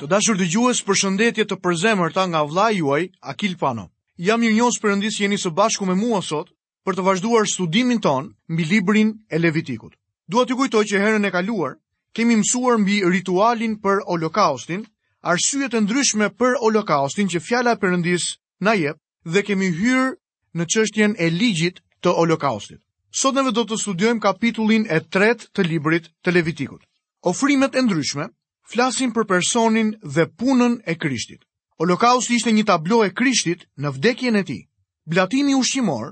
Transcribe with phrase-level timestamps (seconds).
[0.00, 3.02] Të dashur dhe gjues për shëndetje të përzemër ta nga vla juaj,
[3.32, 3.82] Akil Pano.
[4.28, 6.48] Jam një njës përëndis jeni së bashku me mua sot
[6.88, 9.92] për të vazhduar studimin ton mbi librin e Levitikut.
[10.24, 11.74] Dua të kujtoj që herën e kaluar,
[12.16, 14.86] kemi mësuar mbi ritualin për holokaustin,
[15.34, 18.30] arsyet e ndryshme për holokaustin që fjala përëndis
[18.64, 18.96] na jep
[19.28, 20.16] dhe kemi hyrë
[20.56, 22.80] në qështjen e ligjit të holokaustit.
[23.12, 26.80] Sot nëve do të studiojmë kapitullin e tret të librit të Levitikut.
[27.34, 28.32] Ofrimet e ndryshme,
[28.72, 31.42] flasin për personin dhe punën e Krishtit.
[31.80, 34.62] Holokausti ishte një tablo e Krishtit në vdekjen e tij.
[35.10, 36.06] Blatimi ushqimor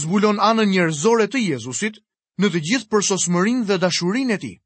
[0.00, 2.00] zbulon anën njerëzore të Jezusit
[2.40, 4.56] në të gjithë përsosmërinë dhe dashurinë e tij.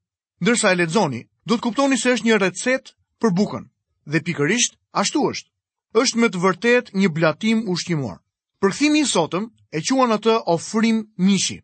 [0.42, 3.64] Ndërsa e lexoni, do të kuptoni se është një recetë për bukën.
[4.12, 5.48] Dhe pikërisht ashtu është.
[6.02, 8.18] Është me të vërtetë një blatim ushqimor.
[8.62, 9.44] Përkthimi i sotëm
[9.76, 11.58] e quan atë ofrim mishi.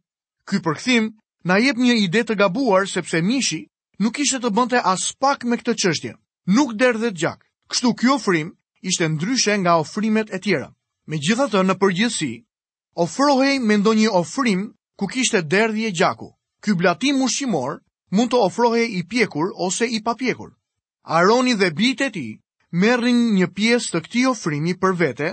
[0.49, 1.05] Ky përkthim
[1.47, 3.63] na jep një ide të gabuar sepse mishi
[4.03, 6.13] nuk ishte të bënte as pak me këtë çështje.
[6.57, 7.41] Nuk derdhet gjak.
[7.71, 8.53] Kështu ky ofrim
[8.89, 10.71] ishte ndryshe nga ofrimet e tjera.
[11.11, 12.33] Megjithatë, në përgjithësi,
[13.05, 14.61] ofrohej me ndonjë ofrim
[14.99, 16.29] ku kishte derdhje gjaku.
[16.63, 17.81] Ky blatim ushqimor
[18.15, 20.51] mund të ofrohej i pjekur ose i papjekur.
[21.19, 22.29] Aroni dhe bijtë e
[22.83, 25.29] merrin një pjesë të këtij ofrimi për vete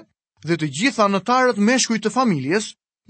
[0.48, 2.66] dhe të gjithë anëtarët meshkuj të familjes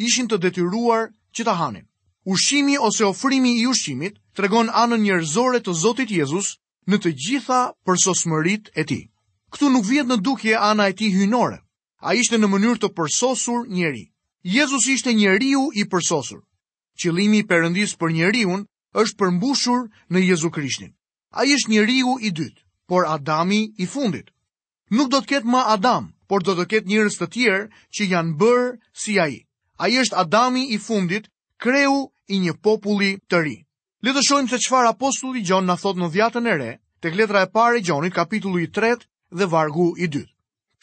[0.05, 1.03] ishin të detyruar
[1.35, 1.85] që ta hanin
[2.25, 6.47] ushimi ose ofrimi i ushimit tregon anën njerëzore të Zotit Jezus
[6.89, 8.99] në të gjitha përsosmërit e ti.
[9.53, 11.61] Këtu nuk vjet në dukje ana e ti hynore,
[12.01, 14.09] a ishte në mënyrë të përsosur njeri.
[14.43, 16.41] Jezus ishte njeriu i përsosur.
[16.99, 18.65] Qëlimi përëndis për njeriun
[18.97, 20.93] është përmbushur në Jezu Krishtin.
[21.37, 24.31] A ishtë njeriu i dytë, por Adami i fundit.
[24.89, 28.33] Nuk do të ketë ma Adam, por do të ketë njërës të tjerë që janë
[28.41, 28.67] bërë
[29.03, 29.43] si a i.
[29.77, 29.85] A
[30.23, 31.27] Adami i fundit,
[31.61, 33.55] kreu i një populli të ri.
[34.05, 37.41] Le të shohim se çfarë apostulli Gjon na thot në dhjatën e re, tek letra
[37.45, 38.95] e parë e Gjonit, kapitulli i 3
[39.31, 40.23] dhe vargu i 2.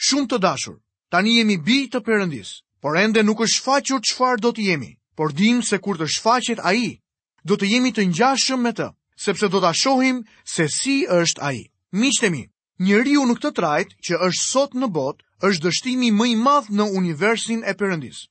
[0.06, 0.78] Shumë të dashur,
[1.10, 5.32] tani jemi bij të Perëndis, por ende nuk është shfaqur çfarë do të jemi, por
[5.34, 6.98] dim se kur të shfaqet ai,
[7.44, 8.88] do të jemi të ngjashëm me të,
[9.26, 11.58] sepse do ta shohim se si është ai.
[11.98, 12.44] Miqtë mi,
[12.82, 16.86] njeriu në këtë trajt që është sot në botë është dështimi më i madh në
[17.02, 18.26] universin e Perëndisë.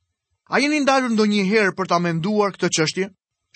[0.51, 3.05] A jeni ndalur ndo një herë për të amenduar këtë qështje?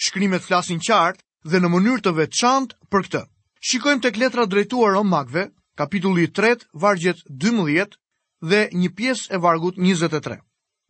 [0.04, 1.20] Shkrimet flasin qartë
[1.52, 3.22] dhe në mënyrë të veçantë për këtë.
[3.70, 5.44] Shikojmë të kletra drejtuar o magve,
[5.82, 8.00] kapitulli 3, vargjet 12
[8.52, 10.38] dhe një pjesë e vargut 23.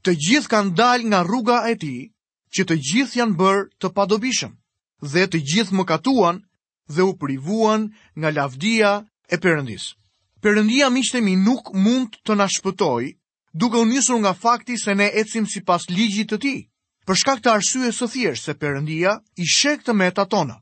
[0.05, 1.95] Të gjithë kanë dal nga rruga e ti,
[2.53, 4.53] që të gjithë janë bërë të padobishëm,
[5.13, 6.43] dhe të gjithë më katuan
[6.95, 7.89] dhe u privuan
[8.19, 8.93] nga lavdia
[9.33, 9.89] e përëndisë.
[10.45, 13.03] Përëndia mishtemi nuk mund të nashpëtoj
[13.57, 16.55] duke u nisur nga fakti se ne ecim si pas ligjit të ti,
[17.07, 20.57] për shkak të arsyes së thjesht se përëndia i shek të meta tona.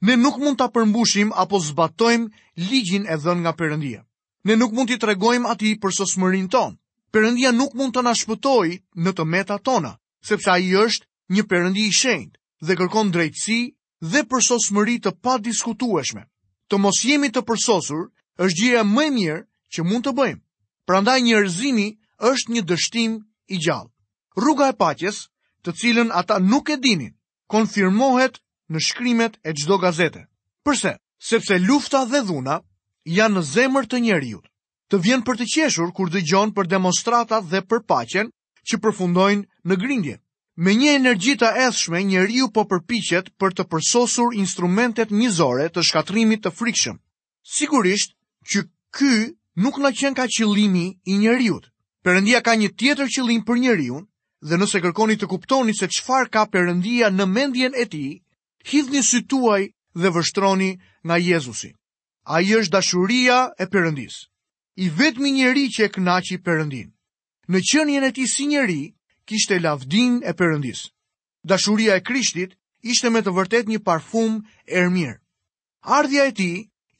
[0.00, 4.02] Ne nuk mund të përmbushim apo zbatojmë ligjin e dhen nga përëndia.
[4.44, 6.76] Ne nuk mund të tregojmë ati për sosmërin tonë.
[7.14, 8.68] Përëndia nuk mund të nashpëtoj
[9.04, 9.94] në të meta tona,
[10.24, 12.32] sepse a i është një përëndi i shenjt
[12.66, 13.60] dhe kërkon drejtësi
[14.10, 16.24] dhe përsosmëri të pa diskutueshme.
[16.70, 18.08] Të mos jemi të përsosur
[18.42, 19.40] është gjire më mirë
[19.74, 20.40] që mund të bëjmë.
[20.88, 21.90] Prandaj njerëzimi
[22.28, 23.12] është një dështim
[23.54, 25.20] i gjallë rruga e paqes
[25.66, 27.14] të cilën ata nuk e dinin
[27.50, 28.38] konfirmohet
[28.72, 30.26] në shkrimet e çdo gazete
[30.64, 30.96] Përse?
[31.28, 32.60] sepse lufta dhe dhuna
[33.16, 34.44] janë në zemër të njerëzit
[34.92, 38.30] të vjen për të qeshur kur dëgjon për demonstratat dhe për paqen
[38.68, 40.16] që përfundojnë në grindje
[40.60, 46.44] me një energji të ethshme njeriu po përpiqet për të përsosur instrumentet njëzore të shkatrimit
[46.44, 47.00] të frikshëm
[47.56, 48.12] sigurisht
[48.52, 48.64] që
[48.98, 49.12] ky
[49.64, 51.58] nuk na qen ka qëllimi i njeru
[52.02, 53.96] Perëndia ka një tjetër qëllim për njeriu,
[54.48, 58.20] dhe nëse kërkoni të kuptoni se çfarë ka Perëndia në mendjen e tij,
[58.70, 59.62] hidhni sy tuaj
[60.00, 60.70] dhe vështroni
[61.04, 61.70] nga Jezusi.
[62.24, 64.16] Ai është dashuria e Perëndis.
[64.80, 66.88] I vetmi njeri që e kënaqi Perëndin.
[67.52, 68.80] Në qenien e tij si njeri,
[69.28, 70.80] kishte lavdin e Perëndis.
[71.50, 72.56] Dashuria e Krishtit
[72.90, 75.20] ishte me të vërtet një parfum e mirë.
[75.98, 76.54] Ardhja e tij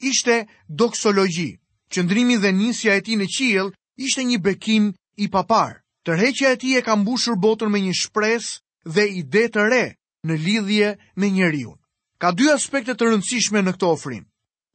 [0.09, 0.45] ishte
[0.81, 1.51] doksologji.
[1.93, 5.81] Qëndrimi dhe nisja e tij në qiell ishte një bekim i papar.
[6.05, 8.51] Tërheqja e tij e ka mbushur botën me një shpresë
[8.95, 9.85] dhe ide të re
[10.25, 10.89] në lidhje
[11.19, 11.75] me njeriu.
[12.21, 14.23] Ka dy aspekte të rëndësishme në këtë ofrim.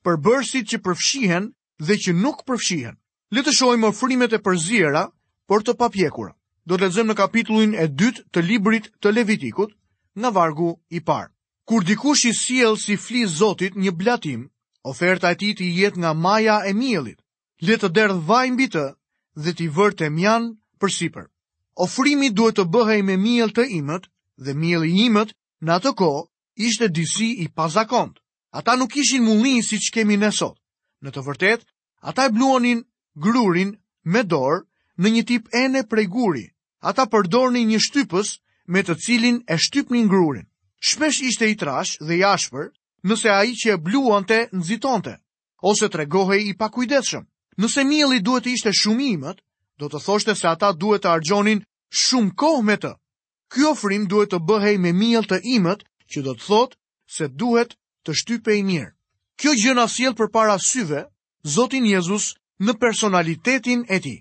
[0.05, 1.45] Përbërësit që përfshihen
[1.83, 2.97] dhe që nuk përfshihen.
[3.35, 5.11] Le të shohim ofrimet e përziera,
[5.49, 6.35] por të papjekura.
[6.67, 9.71] Do të lexojmë në kapitullin e 2 të librit të Levitikut,
[10.19, 11.31] nga vargu i parë.
[11.67, 14.47] Kur dikush i sjell si fli Zotit një blatim,
[14.87, 17.19] oferta e tij të jetë nga maja e miellit.
[17.67, 18.85] Le të derdh vaj mbi të
[19.43, 21.27] dhe t'i të mjan për siper.
[21.77, 24.09] Ofrimi duhet të bëhej me miel të imët
[24.45, 26.09] dhe miel i imët në atë ko
[26.69, 28.17] ishte disi i pazakont.
[28.57, 30.57] Ata nuk ishin mulli si që kemi nësot.
[31.05, 31.61] Në të vërtet,
[32.01, 32.81] ata e bluonin
[33.21, 33.75] grurin
[34.09, 34.65] me dorë
[35.03, 36.47] në një tip ene prej guri.
[36.81, 38.41] Ata përdorni një shtypës
[38.73, 40.49] me të cilin e shtypnin grurin.
[40.81, 42.73] Shpesh ishte i trash dhe i ashpër
[43.09, 45.15] nëse a i që e bluante nëzitonte,
[45.71, 47.25] ose të regohej i pakujdeshëm.
[47.61, 49.39] Nëse mielli duhet të ishte shumë i imët,
[49.83, 51.63] do të thoshte se ata duhet të argjonin
[52.05, 52.91] shumë kohë me të.
[53.53, 55.81] Ky ofrim duhet të bëhej me miell të imët,
[56.13, 56.79] që do të thotë
[57.17, 57.73] se duhet
[58.05, 58.91] të shtypej mirë.
[59.41, 61.01] Kjo gjë na sjell përpara syve
[61.55, 62.27] Zotin Jezus
[62.67, 64.19] në personalitetin e tij.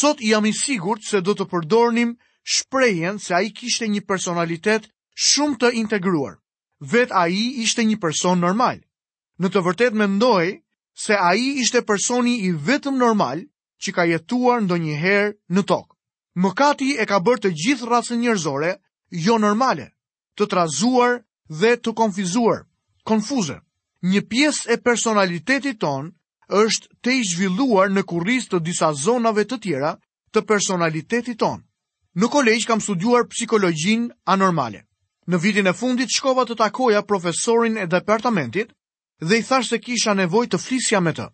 [0.00, 2.16] Sot jam i sigurt se do të përdornim
[2.56, 4.88] shprehjen se ai kishte një personalitet
[5.28, 6.36] shumë të integruar.
[6.94, 8.78] Vet ai ishte një person normal.
[9.40, 10.44] Në të vërtetë mendoj
[11.04, 13.40] se a i ishte personi i vetëm normal
[13.82, 15.94] që ka jetuar ndo në tokë.
[16.44, 18.72] Mëkati e ka bërë të gjithë rrasën njërzore
[19.26, 19.86] jo normale,
[20.36, 21.22] të trazuar
[21.60, 22.60] dhe të konfizuar,
[23.08, 23.56] konfuze.
[24.12, 26.12] Një piesë e personalitetit ton
[26.64, 29.96] është te i zhvilluar në kuris të disa zonave të tjera
[30.32, 31.64] të personalitetit ton.
[32.20, 34.84] Në kolegj kam studuar psikologjin anormale.
[35.30, 38.70] Në vitin e fundit shkova të takoja profesorin e departamentit
[39.20, 41.26] dhe i thash se kisha nevoj të flisja me të.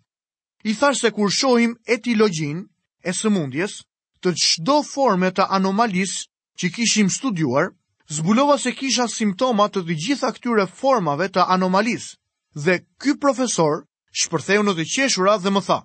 [0.67, 2.65] I thash se kur shohim etilogjin
[3.07, 3.81] e sëmundjes
[4.23, 6.27] të çdo forme të anomalisë
[6.59, 7.71] që kishim studiuar,
[8.11, 12.17] zbulova se kisha simptoma të të gjitha këtyre formave të anomalisë.
[12.65, 13.85] Dhe ky profesor
[14.21, 15.81] shpërtheu në të qeshura dhe më tha: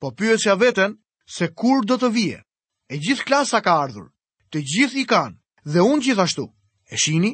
[0.00, 2.38] "Po pyesja veten se kur do të vje.
[2.92, 4.06] E gjithë klasa ka ardhur.
[4.50, 6.46] Të gjithë i kanë dhe unë gjithashtu.
[6.92, 7.32] E shini,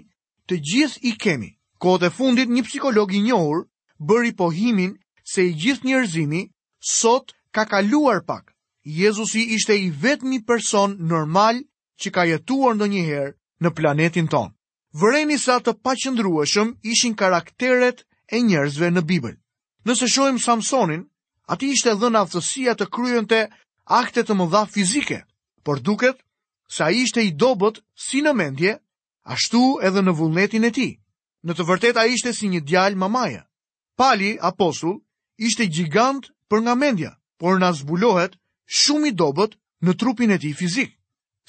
[0.49, 1.51] të gjithë i kemi.
[1.81, 3.65] Kohët e fundit një psikolog i njohur
[3.99, 4.99] bëri pohimin
[5.33, 6.41] se i gjithë njerëzimi
[6.93, 8.53] sot ka kaluar pak.
[8.85, 11.57] Jezusi ishte i vetmi person normal
[12.01, 14.53] që ka jetuar në njëherë në planetin tonë.
[15.01, 19.37] Vëreni sa të paqëndrueshëm ishin karakteret e njerëzve në Bibël.
[19.87, 21.03] Nëse shojmë Samsonin,
[21.53, 23.41] ati ishte dhe në aftësia të kryën të
[23.87, 25.23] akte të dha fizike,
[25.65, 26.17] por duket
[26.69, 28.77] se a ishte i dobot si në mendje,
[29.25, 30.89] ashtu edhe në vullnetin e ti.
[31.47, 33.43] Në të vërtet a ishte si një djalë mamaja.
[33.97, 34.99] Pali, apostull,
[35.49, 37.11] ishte gjigant për nga mendja,
[37.41, 38.35] por nga zbulohet
[38.81, 39.55] shumë i dobet
[39.87, 40.91] në trupin e ti fizik.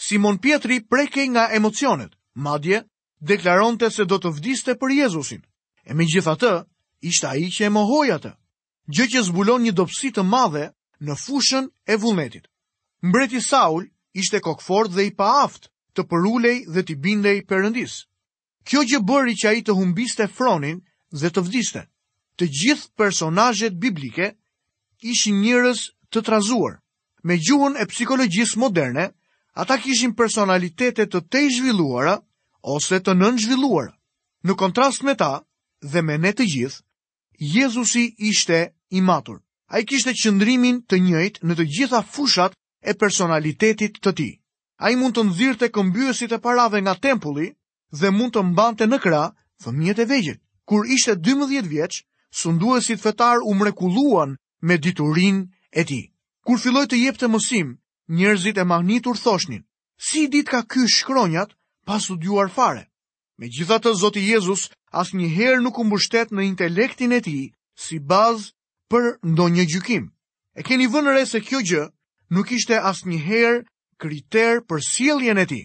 [0.05, 2.13] Simon Pietri preke nga emocionet,
[2.47, 2.79] madje,
[3.31, 5.41] deklaron të se do të vdiste për Jezusin,
[5.83, 6.53] e me gjitha të,
[7.11, 8.31] ishte a i që e mohoj atë,
[8.95, 10.63] gjë që zbulon një dopsit të madhe
[11.07, 12.47] në fushën e vullnetit.
[13.09, 13.89] Mbreti Saul
[14.23, 17.99] ishte kokfort dhe i pa aft të përulej dhe t'i bindej përëndis.
[18.67, 20.79] Kjo gjë bëri që a i të humbiste fronin
[21.21, 21.85] dhe të vdiste
[22.37, 24.29] të gjithë personajet biblike
[25.11, 25.81] ishë njërës
[26.13, 26.75] të trazuar.
[27.27, 29.07] Me gjuhën e psikologjisë moderne,
[29.61, 32.13] ata kishin personalitetet të te zhvilluara
[32.75, 33.93] ose të nën zhvilluara.
[34.45, 35.31] Në kontrast me ta
[35.91, 36.81] dhe me ne të gjithë,
[37.37, 38.59] Jezusi ishte
[38.97, 39.41] i matur.
[39.73, 42.53] A i kishte qëndrimin të njëjt në të gjitha fushat
[42.89, 44.29] e personalitetit të ti.
[44.79, 47.49] A i mund të nëzirë të këmbyësit e parave nga tempulli
[47.99, 49.21] dhe mund të mbante në kra
[49.63, 50.39] fëmijet e vegjit.
[50.67, 52.01] Kur ishte 12 vjeqë,
[52.41, 54.37] sunduesit fetar u mrekulluan
[54.67, 55.39] me diturin
[55.71, 56.01] e ti.
[56.45, 57.73] Kur filloj të jep të mësim,
[58.19, 59.63] njerëzit e magnitur thoshnin,
[60.07, 61.49] si dit ka ky shkronjat
[61.87, 62.83] pas u duar fare.
[63.39, 64.63] Me gjitha të Zoti Jezus
[65.01, 67.35] as njëherë nuk mbështet në intelektin e ti
[67.83, 68.47] si bazë
[68.91, 70.05] për ndonjë gjykim.
[70.57, 71.85] E keni vënëre se kjo gjë
[72.33, 73.61] nuk ishte as njëherë
[74.01, 75.61] kriter për sieljen e ti.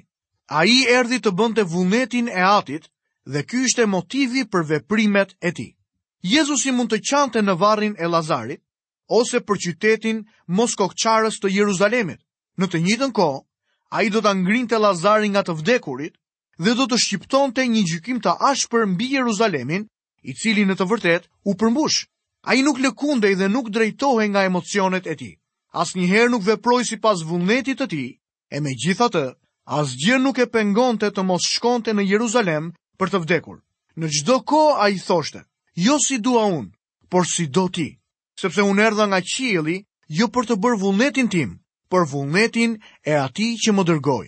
[0.49, 2.85] A i erdi të bënte vullnetin e atit
[3.33, 5.69] dhe ky ishte motivi për veprimet e ti.
[6.23, 8.61] Jezusi mund të qante në varrin e Lazarit,
[9.11, 10.21] ose për qytetin
[10.55, 12.21] Moskokqarës të Jeruzalemit.
[12.63, 13.27] Në të njëjtën ko,
[13.91, 16.15] a i do të angrin të Lazarit nga të vdekurit,
[16.63, 19.89] dhe do të shqipton të një gjykim të ashpër mbi Jeruzalemin,
[20.23, 22.07] i cili në të vërtet u përmbush.
[22.47, 25.31] A i nuk lëkundej dhe nuk drejtohe nga emocionet e ti.
[25.75, 28.05] As njëherë nuk veproj si pas vullnetit të ti,
[28.51, 29.25] e me gjitha të,
[29.67, 33.59] as nuk e pengonte të mos shkonte në Jeruzalem për të vdekur.
[33.99, 36.71] Në gjdo ko a i thoshtet, jo si dua unë,
[37.09, 37.89] por si do ti,
[38.39, 39.81] sepse unë erdha nga qieli
[40.13, 41.59] jo për të bërë vullnetin tim,
[41.93, 44.27] për vullnetin e ati që më dërgoj.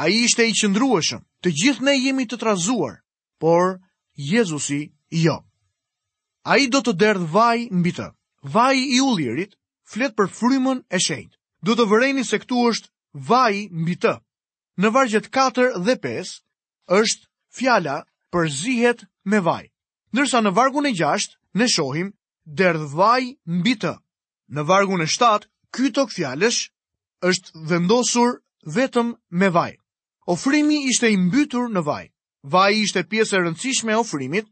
[0.00, 2.96] A i ishte i qëndrueshëm, të gjithë ne jemi të trazuar,
[3.40, 3.78] por
[4.14, 5.36] Jezusi jo.
[6.44, 8.06] A i do të derdhë vaj mbi të,
[8.54, 9.54] vaj i lirit,
[9.90, 11.36] flet për frymën e shenjtë.
[11.60, 12.88] Do të vëreni se këtu është
[13.28, 14.14] vaj mbi të.
[14.80, 16.32] Në vargjet 4 dhe 5
[16.96, 17.26] është
[17.58, 17.98] fjala
[18.32, 19.66] për zihet me vaj.
[20.18, 22.08] Nërsa në vargun e gjasht, në shohim,
[22.60, 23.20] derdh vaj
[23.58, 23.92] mbi të.
[24.56, 25.44] Në vargun e shtat,
[25.76, 26.62] tok këfjalesh
[27.30, 28.32] është vendosur
[28.76, 29.12] vetëm
[29.42, 29.70] me vaj.
[30.34, 32.02] Ofrimi ishte i mbytur në vaj.
[32.54, 34.46] Vaj ishte pjesë e rëndësishme e ofrimit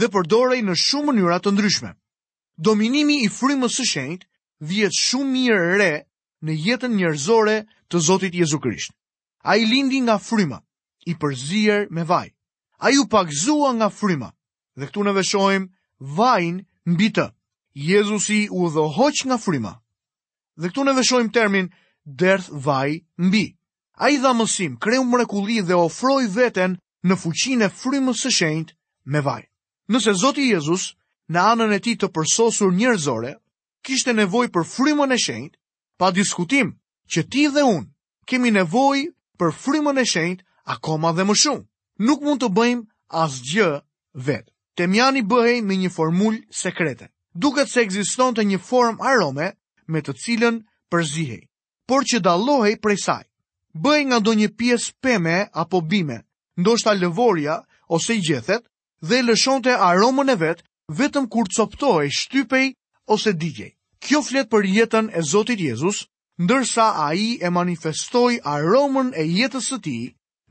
[0.00, 1.92] dhe përdorej në shumë mënyra të ndryshme.
[2.68, 4.28] Dominimi i frimës së shenjtë
[4.70, 5.92] vjetë shumë mirë re
[6.46, 7.56] në jetën njërzore
[7.90, 8.94] të Zotit Jezu Krisht.
[9.50, 10.62] A i lindi nga frima,
[11.12, 12.28] i përzier me vaj.
[12.84, 14.30] A ju pakzua nga frima,
[14.80, 15.68] dhe këtu në veshojmë
[16.18, 17.26] vajnë mbi të.
[17.74, 19.74] Jezusi u dhe hoq nga frima.
[20.60, 21.68] Dhe këtu në veshojmë termin
[22.04, 23.52] derth vaj mbi.
[23.96, 28.74] A i dha mësim, kreu mrekulli dhe ofroj veten në fuqin e frimës së shenjt
[29.04, 29.44] me vaj.
[29.88, 30.94] Nëse Zoti Jezus,
[31.28, 33.36] në anën e ti të përsosur njërzore,
[33.84, 35.56] kishte nevoj për frimën e shenjt,
[35.98, 36.72] pa diskutim
[37.12, 37.90] që ti dhe unë
[38.26, 41.66] kemi nevoj për frimën e shenjt akoma dhe më shumë.
[42.06, 43.70] Nuk mund të bëjmë asgjë
[44.14, 47.08] vetë temjani bëhej me një formull sekrete.
[47.34, 49.50] Duket se ekziston të një form arome
[49.88, 50.60] me të cilën
[50.92, 51.42] përzihej,
[51.88, 53.24] por që dalohej prej saj.
[53.76, 56.18] Bëhej nga do një pies peme apo bime,
[56.60, 57.54] ndoshta lëvorja
[57.88, 58.62] ose i gjethet,
[59.00, 60.64] dhe lëshon të aromën e vetë
[60.98, 62.66] vetëm kur coptohej, shtypej
[63.08, 63.72] ose digjej.
[64.04, 66.04] Kjo flet për jetën e Zotit Jezus,
[66.42, 69.98] ndërsa a i e manifestoj aromën e jetës të ti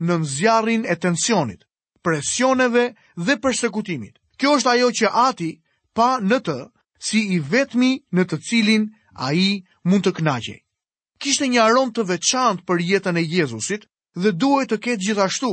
[0.02, 1.62] në nëzjarin e tensionit
[2.02, 2.84] presioneve
[3.26, 4.18] dhe persekutimit.
[4.40, 5.50] Kjo është ajo që ati
[5.94, 6.56] pa në të
[7.02, 8.88] si i vetmi në të cilin
[9.22, 10.56] a i mund të knagje.
[11.22, 13.86] Kishtë një arom të veçant për jetën e Jezusit
[14.18, 15.52] dhe duhet të ketë gjithashtu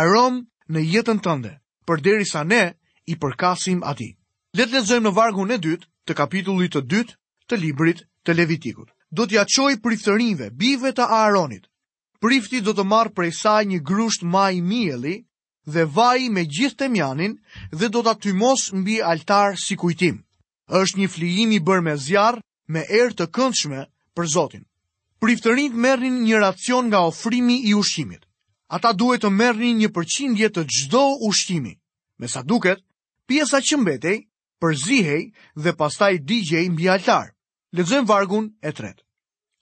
[0.00, 1.52] arom në jetën tënde,
[1.86, 2.74] për deri sa ne
[3.08, 4.12] i përkasim ati.
[4.56, 7.16] Letë lezojmë në vargun e dytë të kapitullit të dytë
[7.48, 8.90] të librit të levitikut.
[9.10, 11.68] Do t'ja qoj priftërinve, bive të aronit.
[12.20, 15.20] Prifti do të marë prej saj një grusht maj mieli,
[15.66, 17.34] dhe vaj me gjithë të mjanin
[17.74, 20.22] dhe do të aty mos mbi altar si kujtim.
[20.70, 22.40] Êshtë një flijimi bërë me zjarë
[22.72, 23.80] me erë të këndshme
[24.14, 24.64] për Zotin.
[25.20, 28.22] Priftërin të merrin një racion nga ofrimi i ushqimit.
[28.68, 31.74] Ata duhet të merrin një përqindje të gjdo ushqimi.
[32.18, 32.82] Me sa duket,
[33.26, 34.18] pjesa që mbetej,
[34.60, 35.22] përzihej
[35.62, 37.30] dhe pastaj digjej mbi altar.
[37.76, 38.98] Lezëm vargun e tret.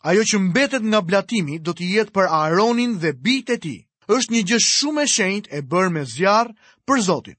[0.04, 3.76] Ajo që mbetet nga blatimi do t'i jetë për Aaronin dhe bitë e ti
[4.12, 6.50] është një gjë shumë e shenjtë e bërë me zjarr
[6.86, 7.36] për Zotin.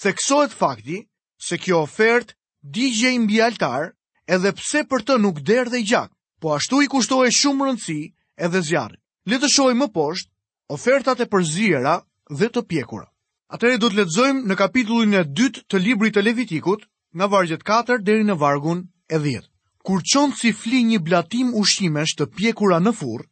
[0.00, 0.98] Theksohet fakti
[1.48, 2.34] se kjo ofertë
[2.76, 3.90] digjej mbi altar,
[4.26, 7.98] edhe pse për të nuk derdhej gjak, po ashtu i kushtohej shumë rëndësi
[8.44, 9.00] edhe zjarrit.
[9.28, 10.32] Le të shohim më poshtë
[10.76, 11.96] ofertat e përzierë
[12.38, 13.06] dhe të pjekura.
[13.54, 18.00] Atëherë do të lexojmë në kapitullin e 2 të librit të Levitikut, nga vargjet 4
[18.02, 18.80] deri në vargun
[19.14, 19.46] e 10.
[19.86, 23.22] Kur çon si fli një blatim ushqimesh të pjekura në furr,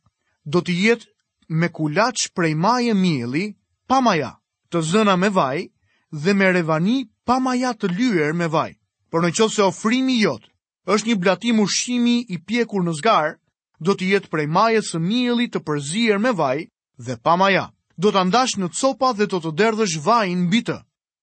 [0.44, 1.06] do të jetë
[1.48, 3.54] me kulaç prej majë mielli
[3.88, 4.30] pa maja,
[4.70, 5.68] të zëna me vaj
[6.12, 8.72] dhe me revani pa maja të lyer me vaj.
[9.10, 13.36] Por në qoftë se ofrimi jotë, jot është një blatim ushqimi i pjekur në zgar,
[13.80, 16.66] do të jetë prej majës së mielli të përzier me vaj
[16.98, 17.68] dhe pa maja.
[17.96, 20.80] Do ta ndash në copa dhe do të derdhësh vajin mbi të.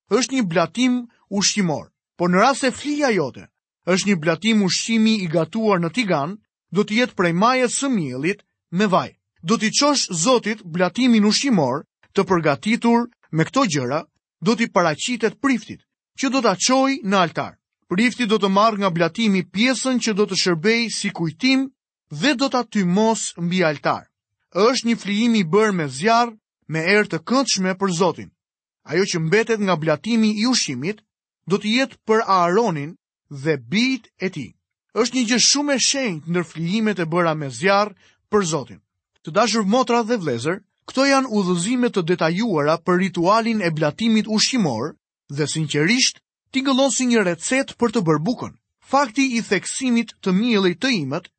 [0.07, 0.93] Është një blatim
[1.27, 1.91] ushqimor.
[2.15, 3.47] Por në rast se flija jote
[3.91, 6.35] është një blatim ushqimi i gatuar në tigan,
[6.71, 9.09] do të jetë prej majës së miellit me vaj
[9.43, 11.81] do t'i qosh Zotit blatimin ushqimor
[12.13, 13.99] të përgatitur me këto gjëra,
[14.45, 15.81] do t'i paracitet priftit,
[16.19, 17.57] që do t'a qoj në altar.
[17.89, 21.67] Prifti do të marrë nga blatimi pjesën që do të shërbej si kujtim
[22.21, 24.03] dhe do t'a ty mos mbi altar.
[24.53, 26.33] është një flijimi i bërë me zjarë,
[26.71, 28.29] me erë të këndshme për Zotin.
[28.91, 30.97] Ajo që mbetet nga blatimi i ushqimit,
[31.49, 32.91] do të jetë për Aaronin
[33.43, 34.47] dhe bit e ti.
[35.01, 37.91] është një gjë shumë e shenjtë ndër flijimet e bëra me zjarr
[38.31, 38.81] për Zotin.
[39.27, 40.55] Të dashur motra dhe vlezër,
[40.89, 44.87] këto janë udhëzime të detajuara për ritualin e blatimit ushqimor
[45.39, 46.17] dhe sinqerisht
[46.51, 48.53] ti gëllosi një recet për të bërë bukën.
[48.93, 51.29] Fakti i theksimit të mielit të imët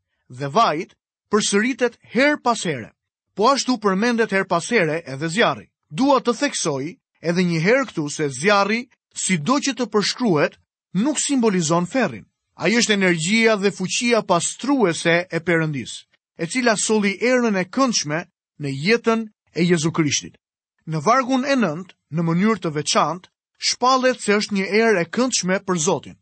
[0.42, 0.94] dhe vajit
[1.34, 2.88] përsëritet her pas here.
[3.36, 5.66] Po ashtu përmendet her pas here edhe zjarri.
[6.02, 6.82] Dua të theksoj
[7.30, 8.80] edhe një herë këtu se zjarri,
[9.48, 10.54] do që të përshkruhet,
[11.02, 12.24] nuk simbolizon ferrin.
[12.62, 16.00] Ai është energjia dhe fuqia pastruese e Perëndisë
[16.38, 18.18] e cila soli erën e këndshme
[18.62, 19.26] në jetën
[19.60, 20.34] e Jezu Krishtit.
[20.86, 23.28] Në vargun e nënt, në mënyrë të veçantë,
[23.68, 26.16] shpalet se është një erë e këndshme për Zotin.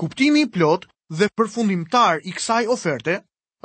[0.00, 3.18] Kuptimi i plot dhe përfundimtar i kësaj oferte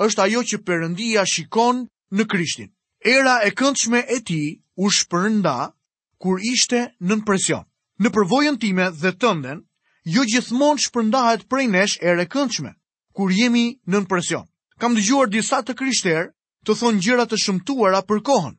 [0.05, 2.69] është ajo që Perëndia shikon në Krishtin.
[3.01, 5.57] Era e këndshme e tij u shpërnda
[6.21, 7.63] kur ishte nën presion.
[8.01, 9.63] Në përvojën time dhe tënden,
[10.05, 12.75] jo gjithmonë shpërndahet prej nesh erë e këndshme
[13.17, 14.45] kur jemi nën presion.
[14.77, 16.27] Kam dëgjuar disa të krishter
[16.65, 18.53] të thonë gjëra të shëmtuara për kohën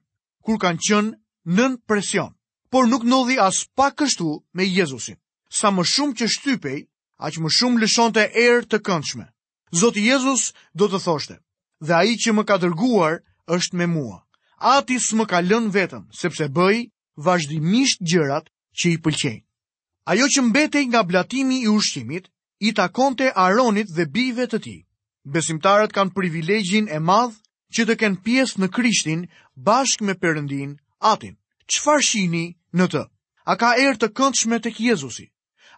[0.44, 1.12] kur kanë qenë
[1.58, 2.32] nën presion,
[2.72, 5.16] por nuk ndodhi as pak kështu me Jezusin.
[5.50, 6.80] Sa më shumë që shtypej,
[7.26, 9.26] aq më shumë lëshonte erë të këndshme.
[9.78, 10.42] Zoti Jezus
[10.74, 11.36] do të thoshte:
[11.86, 13.14] "Dhe ai që më ka dërguar
[13.54, 14.18] është me mua.
[14.74, 16.90] Ati s'më ka lënë vetëm, sepse bëj
[17.26, 19.46] vazhdimisht gjërat që i pëlqejnë."
[20.10, 22.24] Ajo që mbetej nga blatimi i ushqimit
[22.66, 24.80] i takonte Aronit dhe bijve të tij
[25.26, 27.34] besimtarët kanë privilegjin e madh
[27.74, 31.36] që të kenë pjesë në Krishtin bashkë me Perëndin, Atin.
[31.66, 32.44] Çfarë shihni
[32.74, 33.02] në të?
[33.44, 35.28] A ka erë të këndshme tek Jezusi?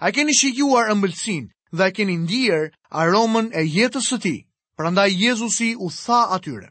[0.01, 4.39] A keni shijuar ëmbëlsinë dhe a keni ndier aromën e jetës së tij?
[4.77, 6.71] Prandaj Jezusi u tha atyre: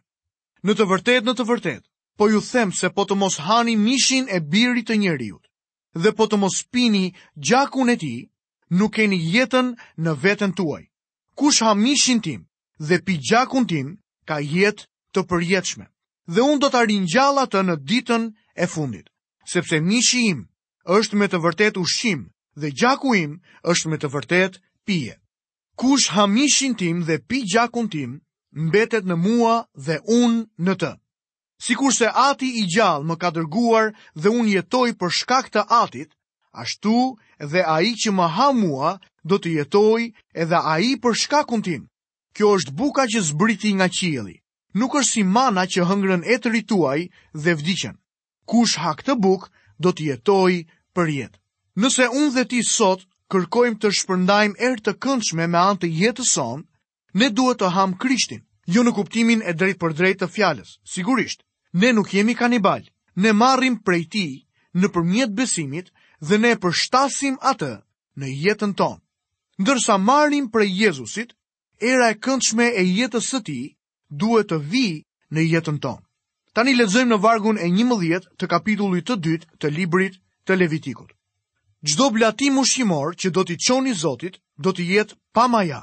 [0.66, 4.26] Në të vërtetë, në të vërtetë, po ju them se po të mos hani mishin
[4.32, 5.44] e birit të njeriut,
[6.04, 8.16] dhe po të mos pini gjakun e ti,
[8.72, 10.84] nuk keni jetën në vetën tuaj.
[11.36, 12.49] Kush ha mishin tim
[12.88, 13.88] dhe pi gjakun tim
[14.28, 15.86] ka jet të përjetshme.
[16.34, 18.24] Dhe un do ta ringjall atë në ditën
[18.56, 19.10] e fundit,
[19.52, 20.48] sepse mishi im
[20.86, 23.32] është me të vërtet ushqim dhe gjaku im
[23.72, 24.54] është me të vërtet
[24.86, 25.18] pije.
[25.76, 28.22] Kush ha mishin tim dhe pi gjakun tim,
[28.68, 30.92] mbetet në mua dhe un në të.
[31.64, 36.14] Sikurse Ati i gjallë më ka dërguar dhe un jetoj për shkak të Atit,
[36.56, 37.18] ashtu
[37.52, 41.89] dhe ai që më ha mua do të jetojë edhe ai për shkakun tim
[42.40, 44.38] kjo është buka që zbriti nga qieli.
[44.80, 47.00] Nuk është si mana që hëngrën e të rituaj
[47.44, 47.96] dhe vdichen.
[48.48, 49.42] Kush ha këtë buk,
[49.84, 50.54] do të jetoj
[50.96, 51.40] për jetë.
[51.84, 53.02] Nëse unë dhe ti sot
[53.34, 56.64] kërkojmë të shpërndajmë erë të këndshme me anë të jetës sonë,
[57.20, 58.42] ne duhet të ham krishtin,
[58.76, 60.72] jo në kuptimin e drejt për drejt të fjales.
[60.94, 61.44] Sigurisht,
[61.82, 62.88] ne nuk jemi kanibal,
[63.20, 64.26] ne marrim prej ti
[64.80, 65.92] në përmjet besimit
[66.28, 67.74] dhe ne përshtasim atë
[68.20, 69.02] në jetën tonë.
[69.60, 71.36] Ndërsa marrim prej Jezusit,
[71.80, 73.54] era e këndshme e jetës së ti
[74.22, 74.86] duhet të vi
[75.36, 76.04] në jetën tonë.
[76.58, 80.18] Tani lexojmë në vargun e 11 të kapitullit të dytë të librit
[80.48, 81.14] të Levitikut.
[81.88, 85.82] Çdo blatim ushqimor që do t'i çoni Zotit, do të jetë pa maja,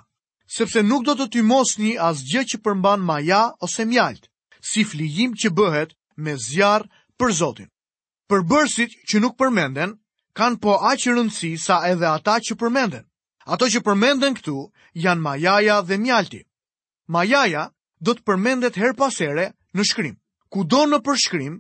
[0.57, 4.29] sepse nuk do të mosni asgjë që përmban maja ose mjalt,
[4.71, 6.85] si flijim që bëhet me zjarr
[7.17, 7.71] për Zotin.
[8.29, 9.97] Përbërësit që nuk përmenden
[10.37, 13.07] kanë po aq rëndësi sa edhe ata që përmenden.
[13.55, 14.53] Ato që përmenden këtu
[15.03, 16.41] janë Majaja dhe Mjalti.
[17.17, 17.61] Majaja
[18.07, 19.45] do të përmendet her pasere
[19.79, 20.17] në shkrim.
[20.55, 21.53] Kudo në përshkrim,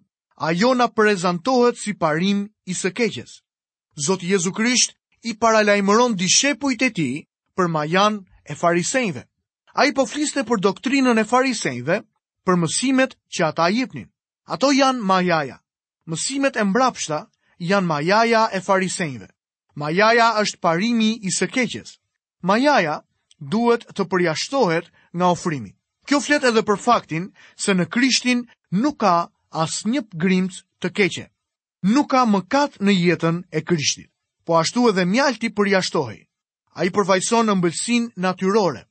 [0.48, 3.36] ajo na prezentohet si parim i së keqes.
[4.06, 4.96] Zoti Jezu Krisht
[5.30, 7.22] i paralajmëron dishepujt e tij
[7.56, 8.18] për Majan
[8.50, 9.22] e farisejve.
[9.78, 12.00] A i po fliste për doktrinën e farisejve
[12.46, 14.10] për mësimet që ata jipnin.
[14.54, 15.60] Ato janë majaja.
[16.10, 17.22] Mësimet e mbrapshta
[17.72, 19.28] janë majaja e farisejve
[19.80, 21.96] majaja është parimi i së keqes.
[22.50, 22.96] Majaja
[23.38, 25.70] duhet të përjashtohet nga ofrimi.
[26.06, 31.26] Kjo flet edhe për faktin se në Krishtin nuk ka as një grimc të keqe.
[31.92, 34.08] Nuk ka mëkat në jetën e Krishtit.
[34.46, 36.20] Po ashtu edhe mjalti përjashtohi.
[36.76, 38.82] A i përvajson në mbëlsin natyrore.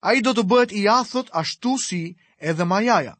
[0.00, 2.02] A i do të bëhet i athët ashtu si
[2.38, 3.16] edhe majaja.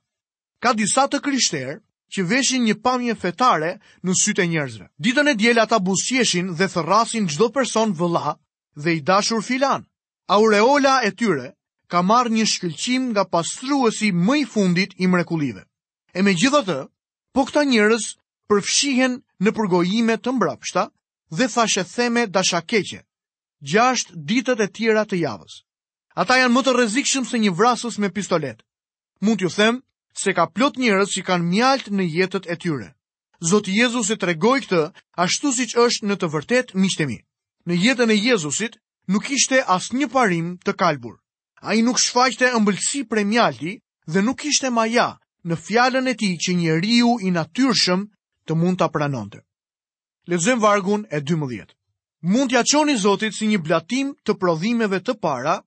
[0.61, 1.79] Ka disa të krishterë
[2.15, 3.73] që veshin një pamje fetare
[4.05, 4.87] në sytë e njerëzve.
[5.05, 8.33] Ditën e djelë ata busqeshin dhe thërrasin gjdo person vëlla
[8.83, 9.87] dhe i dashur filan.
[10.37, 11.49] Aureola e tyre
[11.91, 15.63] ka marrë një shkëllqim nga pastruesi më i fundit i mrekulive.
[16.15, 16.79] E me gjitha të,
[17.35, 18.05] po këta njerëz
[18.51, 20.85] përfshihen në përgojime të mbrapshta
[21.39, 23.01] dhe thashe theme dashakeqe,
[23.71, 25.63] gjasht ditët e tjera të javës.
[26.19, 28.59] Ata janë më të rezikshëm se një vrasës me pistolet.
[29.23, 29.83] Mund t'ju them,
[30.23, 32.89] se ka plot njerëz që kanë mjalt në jetët e tyre.
[33.51, 34.81] Zoti Jezusi tregoi këtë
[35.25, 37.17] ashtu siç është në të vërtetë miqtë mi.
[37.67, 38.75] Në jetën e Jezusit
[39.09, 41.17] nuk kishte asnjë parim të kalbur.
[41.65, 43.73] Ai nuk shfaqte ëmbëlsi për mjalti
[44.13, 45.09] dhe nuk kishte maja
[45.49, 48.01] në fjalën e tij që njeriu i natyrshëm
[48.45, 49.41] të mund ta pranonte.
[50.29, 51.73] Lexojm vargun e 12.
[52.33, 55.63] Mund t'ia ja çoni Zotit si një blatim të prodhimeve të para,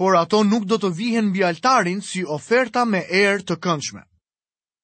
[0.00, 4.00] por ato nuk do të vihen mbi altarin si oferta me erë të këndshme.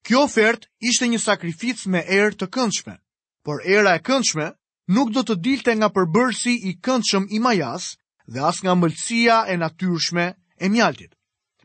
[0.05, 2.98] Kjo ofert ishte një sakrific me erë të këndshme,
[3.46, 4.50] por era e këndshme
[4.92, 7.87] nuk do të dilte nga përbërsi i këndshëm i majas
[8.29, 11.14] dhe as nga mëllësia e natyrshme e mjaltit.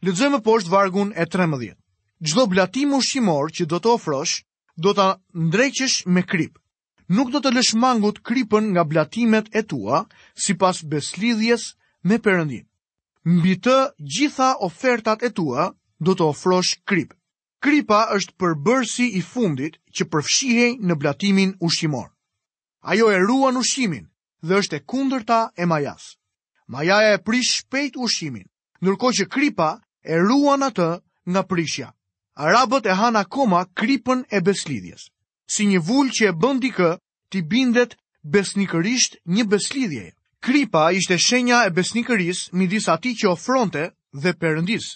[0.05, 1.43] Lëtëzëmë poshtë vargun e 13.
[1.43, 1.77] remëdhjet.
[2.27, 4.33] Gjdo blatimu shqimor që do të ofrosh,
[4.85, 5.07] do të
[5.49, 6.55] ndreqesh me krip.
[7.17, 10.05] Nuk do të lëshmangut kripën nga blatimet e tua,
[10.43, 11.75] si pas beslidhjes
[12.07, 12.63] me përëndin
[13.25, 13.75] mbi të
[14.15, 17.13] gjitha ofertat e tua do të ofrosh krip.
[17.61, 22.09] Kripa është përbërsi i fundit që përfshihej në blatimin ushqimor.
[22.81, 24.07] Ajo e ruan ushqimin
[24.41, 26.17] dhe është e kundërta e majas.
[26.67, 28.47] Majaja e prish shpejt ushqimin,
[28.81, 29.69] nërko që kripa
[30.01, 30.89] e ruan atë
[31.29, 31.93] nga prishja.
[32.33, 35.11] Arabët e han akoma kripën e beslidhjes.
[35.45, 36.89] Si një vull që e bëndi kë,
[37.29, 37.93] ti bindet
[38.33, 40.11] besnikërisht një beslidhjeje.
[40.41, 43.83] Kripa ishte shenja e besnikërisë midis atij që ofronte
[44.23, 44.87] dhe Perëndis.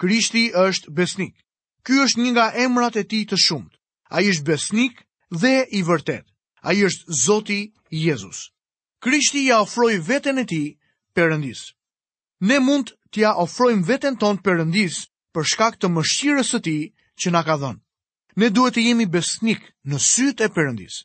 [0.00, 1.34] Krishti është besnik.
[1.84, 3.74] Ky është një nga emrat e tij të shumtë.
[4.14, 4.94] Ai është besnik
[5.40, 6.24] dhe i vërtet.
[6.68, 7.60] Ai është Zoti
[8.04, 8.38] Jezus.
[9.04, 10.68] Krishti ja ofroi veten e tij
[11.16, 11.60] Perëndis.
[12.48, 14.96] Ne mund t'ja ofrojmë veten ton Perëndis
[15.36, 16.82] për shkak të mëshirës së tij
[17.20, 17.80] që na ka dhënë.
[18.40, 20.96] Ne duhet të jemi besnik në sytë e Perëndis.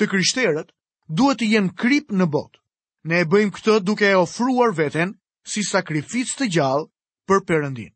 [0.00, 0.72] Të krishterët
[1.18, 2.61] duhet të jenë krip në botë
[3.08, 5.12] ne e bëjmë këtë duke e ofruar veten
[5.52, 6.84] si sakrific të gjallë
[7.30, 7.90] për përëndin.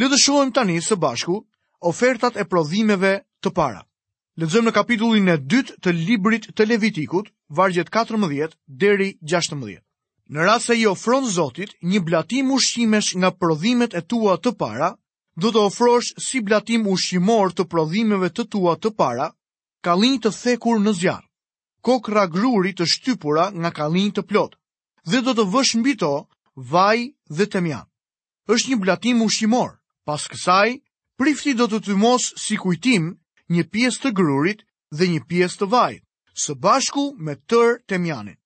[0.00, 1.34] Le të shohim tani së bashku
[1.90, 3.10] ofertat e prodhimeve
[3.44, 3.82] të para.
[4.40, 7.28] Lexojmë në kapitullin e 2 të librit të Levitikut,
[7.60, 9.76] vargjet 14 deri 16.
[10.30, 14.90] Në rast se i ofron Zotit një blatim ushqimesh nga prodhimet e tua të para,
[15.40, 19.28] do të ofrosh si blatim ushqimor të prodhimeve të tua të para,
[19.88, 21.26] kallinj të thekur në zjarr
[21.86, 24.56] kokra gruri të shtypura nga kalin të plot,
[25.08, 26.12] dhe do të vësh mbi to
[26.72, 26.98] vaj
[27.36, 27.86] dhe temjan.
[28.48, 30.78] Është një blatim ushqimor, pas kësaj,
[31.18, 33.12] prifti do të të mos si kujtim
[33.52, 34.64] një pjesë të grurit
[34.96, 35.92] dhe një pjesë të vaj,
[36.42, 38.36] së bashku me tër temjanin.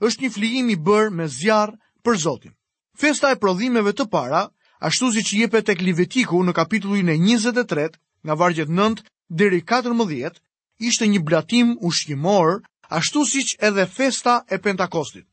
[0.00, 1.74] është një flijim i bërë me zjarë
[2.04, 2.52] për Zotin.
[2.96, 4.48] Festa e prodhimeve të para,
[4.80, 10.40] ashtu si që jepet e klivetiku në kapitullin e 23, nga vargjet 9, deri 14,
[10.88, 15.26] ishte një blatim ushqimor ashtu siç edhe festa e Pentakostit.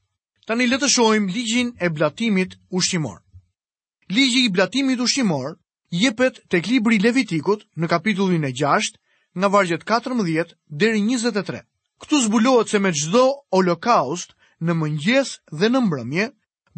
[0.48, 3.18] Tani le të shohim ligjin e blatimit ushqimor.
[4.16, 5.58] Ligji i blatimit ushqimor
[6.04, 8.94] jepet tek libri i Levitikut në kapitullin e 6,
[9.40, 11.62] nga vargjet 14 deri 23.
[12.04, 14.30] Ktu zbulohet se me çdo holokaust
[14.66, 16.26] në mëngjes dhe në mbrëmje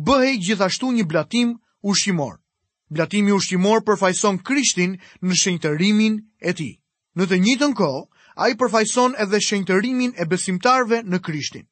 [0.05, 1.49] bëhej gjithashtu një blatim
[1.91, 2.35] ushqimor.
[2.95, 4.91] Blatimi ushqimor përfaqëson Krishtin
[5.27, 6.73] në shenjtërimin e tij.
[7.17, 8.01] Në të njëjtën kohë,
[8.41, 11.65] a i përfajson edhe shenjtërimin e besimtarve në krishtin.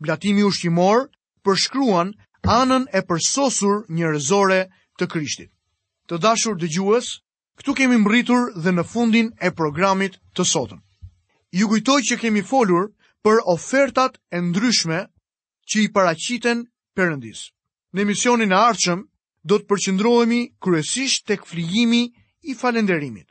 [0.00, 1.10] Blatimi ushqimor
[1.44, 2.14] përshkruan
[2.56, 4.60] anën e përsosur rezore
[4.98, 5.50] të krishtit.
[6.08, 7.06] Të dashur dëgjues,
[7.60, 10.80] këtu kemi mbritur dhe në fundin e programit të sotëm.
[11.52, 12.88] Ju kujtoj që kemi folur
[13.24, 15.00] për ofertat e ndryshme
[15.68, 16.64] që i paraqiten
[16.96, 17.50] Perëndis.
[17.92, 19.02] Në misionin e ardhshëm
[19.44, 22.08] do të përqendrohemi kryesisht tek flijimi
[22.48, 23.28] i falënderimit.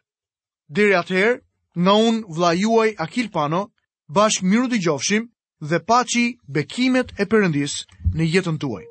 [0.70, 1.45] Deri atëherë,
[1.84, 3.60] nga unë vla juaj Akil Pano,
[4.18, 5.28] bashkë miru të gjofshim
[5.70, 6.26] dhe paci
[6.58, 7.80] bekimet e përëndis
[8.16, 8.86] në jetën tuaj.